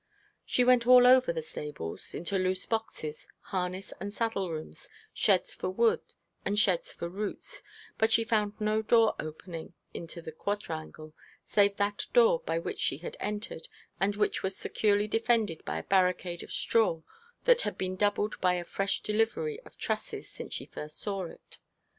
She 0.47 0.63
went 0.63 0.87
all 0.87 1.05
over 1.05 1.31
the 1.31 1.43
stables 1.43 2.15
into 2.15 2.39
loose 2.39 2.65
boxes, 2.65 3.27
harness 3.41 3.93
and 3.99 4.11
saddle 4.11 4.49
rooms, 4.51 4.89
sheds 5.13 5.53
for 5.53 5.69
wood, 5.69 6.01
and 6.43 6.57
sheds 6.57 6.91
for 6.91 7.07
roots, 7.07 7.61
but 7.99 8.11
she 8.11 8.23
found 8.23 8.59
no 8.59 8.81
door 8.81 9.13
opening 9.19 9.73
into 9.93 10.19
the 10.19 10.31
quadrangle, 10.31 11.13
save 11.45 11.77
that 11.77 12.07
door 12.13 12.39
by 12.47 12.57
which 12.57 12.79
she 12.79 12.97
had 12.97 13.15
entered, 13.19 13.67
and 13.99 14.15
which 14.15 14.41
was 14.41 14.57
securely 14.57 15.07
defended 15.07 15.63
by 15.65 15.77
a 15.77 15.83
barricade 15.83 16.41
of 16.41 16.51
straw 16.51 17.03
that 17.43 17.61
had 17.61 17.77
been 17.77 17.95
doubled 17.95 18.41
by 18.41 18.55
a 18.55 18.63
fresh 18.63 19.03
delivery 19.03 19.59
of 19.65 19.77
trusses 19.77 20.27
since 20.27 20.55
she 20.55 20.65
first 20.65 20.97
saw 20.97 21.25
it. 21.25 21.59